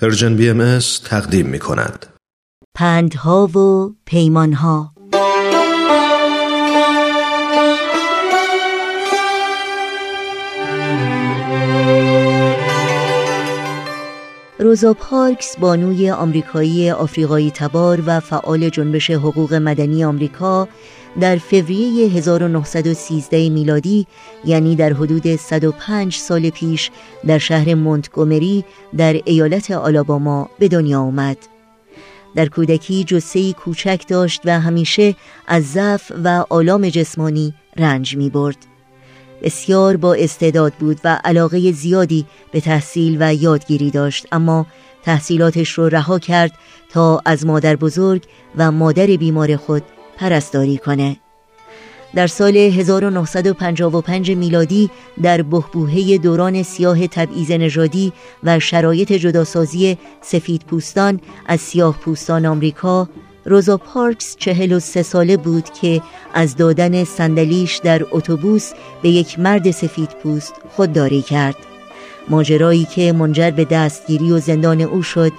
Persian 0.00 0.36
BM 0.36 0.78
تقدیم 1.04 1.46
می 1.46 1.58
کند. 1.58 2.06
پندها 2.76 3.46
و 3.46 3.94
پیمانها 4.06 4.92
روزا 14.60 14.94
پارکس 14.94 15.56
بانوی 15.58 16.10
آمریکایی 16.10 16.90
آفریقایی 16.90 17.50
تبار 17.50 18.02
و 18.06 18.20
فعال 18.20 18.68
جنبش 18.68 19.10
حقوق 19.10 19.54
مدنی 19.54 20.04
آمریکا 20.04 20.68
در 21.20 21.36
فوریه 21.36 22.08
1913 22.08 23.48
میلادی 23.48 24.06
یعنی 24.44 24.76
در 24.76 24.92
حدود 24.92 25.36
105 25.36 26.16
سال 26.16 26.50
پیش 26.50 26.90
در 27.26 27.38
شهر 27.38 27.74
مونتگومری 27.74 28.64
در 28.96 29.20
ایالت 29.24 29.70
آلاباما 29.70 30.50
به 30.58 30.68
دنیا 30.68 31.00
آمد. 31.00 31.36
در 32.34 32.46
کودکی 32.46 33.04
جسهی 33.04 33.52
کوچک 33.52 34.04
داشت 34.08 34.40
و 34.44 34.60
همیشه 34.60 35.14
از 35.46 35.64
ضعف 35.64 36.12
و 36.24 36.44
آلام 36.50 36.88
جسمانی 36.88 37.54
رنج 37.76 38.16
می 38.16 38.30
برد. 38.30 38.69
بسیار 39.42 39.96
با 39.96 40.14
استعداد 40.14 40.72
بود 40.72 41.00
و 41.04 41.20
علاقه 41.24 41.72
زیادی 41.72 42.26
به 42.52 42.60
تحصیل 42.60 43.16
و 43.20 43.34
یادگیری 43.34 43.90
داشت 43.90 44.26
اما 44.32 44.66
تحصیلاتش 45.02 45.70
رو 45.70 45.88
رها 45.88 46.18
کرد 46.18 46.52
تا 46.88 47.22
از 47.24 47.46
مادر 47.46 47.76
بزرگ 47.76 48.22
و 48.56 48.72
مادر 48.72 49.06
بیمار 49.06 49.56
خود 49.56 49.82
پرستاری 50.16 50.78
کنه. 50.78 51.16
در 52.14 52.26
سال 52.26 52.56
1955 52.56 54.30
میلادی 54.30 54.90
در 55.22 55.42
بهبوهه 55.42 56.18
دوران 56.18 56.62
سیاه 56.62 57.06
تبعیض 57.06 57.50
نژادی 57.50 58.12
و 58.44 58.58
شرایط 58.58 59.12
جداسازی 59.12 59.98
سفید 60.20 60.62
پوستان 60.62 61.20
از 61.46 61.60
سیاه 61.60 61.98
پوستان 61.98 62.46
آمریکا 62.46 63.08
روزا 63.44 63.76
پارکس 63.76 64.36
چهل 64.38 64.72
و 64.72 64.80
سه 64.80 65.02
ساله 65.02 65.36
بود 65.36 65.70
که 65.70 66.02
از 66.34 66.56
دادن 66.56 67.04
صندلیش 67.04 67.76
در 67.76 68.06
اتوبوس 68.10 68.72
به 69.02 69.08
یک 69.08 69.38
مرد 69.38 69.70
سفید 69.70 70.10
پوست 70.22 70.54
خودداری 70.76 71.22
کرد. 71.22 71.56
ماجرایی 72.28 72.84
که 72.84 73.12
منجر 73.12 73.50
به 73.50 73.64
دستگیری 73.64 74.32
و 74.32 74.38
زندان 74.38 74.80
او 74.80 75.02
شد 75.02 75.32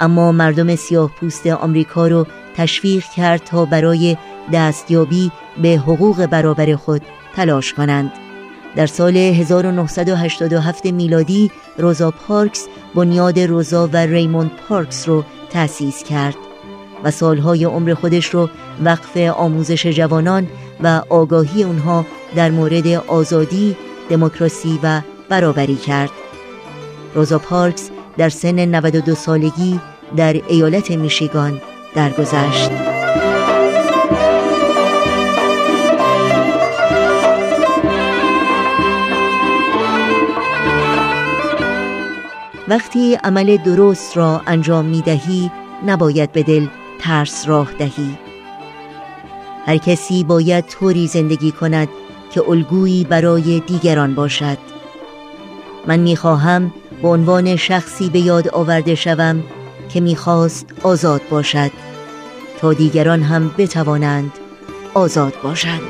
اما 0.00 0.32
مردم 0.32 0.76
سیاه 0.76 1.10
پوست 1.20 1.46
آمریکا 1.46 2.08
رو 2.08 2.26
تشویق 2.56 3.04
کرد 3.16 3.44
تا 3.44 3.64
برای 3.64 4.16
دستیابی 4.52 5.32
به 5.62 5.68
حقوق 5.68 6.26
برابر 6.26 6.76
خود 6.76 7.02
تلاش 7.36 7.74
کنند. 7.74 8.12
در 8.76 8.86
سال 8.86 9.16
1987 9.16 10.86
میلادی 10.86 11.50
روزا 11.78 12.10
پارکس 12.10 12.66
بنیاد 12.94 13.40
روزا 13.40 13.86
و 13.92 13.96
ریموند 13.96 14.50
پارکس 14.68 15.08
رو 15.08 15.24
تأسیس 15.50 16.04
کرد. 16.04 16.43
و 17.04 17.10
سالهای 17.10 17.64
عمر 17.64 17.94
خودش 17.94 18.26
رو 18.26 18.48
وقف 18.84 19.16
آموزش 19.16 19.86
جوانان 19.86 20.46
و 20.82 21.02
آگاهی 21.08 21.62
اونها 21.62 22.06
در 22.36 22.50
مورد 22.50 22.86
آزادی، 22.86 23.76
دموکراسی 24.08 24.80
و 24.82 25.00
برابری 25.28 25.76
کرد. 25.76 26.10
روزا 27.14 27.38
پارکس 27.38 27.90
در 28.16 28.28
سن 28.28 28.64
92 28.64 29.14
سالگی 29.14 29.80
در 30.16 30.32
ایالت 30.48 30.90
میشیگان 30.90 31.60
درگذشت. 31.94 32.70
وقتی 42.68 43.14
عمل 43.14 43.56
درست 43.56 44.16
را 44.16 44.42
انجام 44.46 44.84
می 44.84 45.02
دهی 45.02 45.50
نباید 45.86 46.32
به 46.32 46.42
دل 46.42 46.66
ترس 47.00 47.48
راه 47.48 47.72
دهی. 47.78 48.18
هر 49.66 49.76
کسی 49.76 50.24
باید 50.24 50.66
طوری 50.66 51.06
زندگی 51.06 51.52
کند 51.52 51.88
که 52.30 52.48
الگویی 52.48 53.04
برای 53.04 53.60
دیگران 53.60 54.14
باشد. 54.14 54.58
من 55.86 56.00
می‌خواهم 56.00 56.72
به 57.02 57.08
عنوان 57.08 57.56
شخصی 57.56 58.10
به 58.10 58.18
یاد 58.18 58.48
آورده 58.48 58.94
شوم 58.94 59.42
که 59.88 60.00
می‌خواست 60.00 60.66
آزاد 60.82 61.20
باشد. 61.30 61.70
تا 62.60 62.72
دیگران 62.72 63.22
هم 63.22 63.50
بتوانند 63.58 64.32
آزاد 64.94 65.34
باشند. 65.42 65.80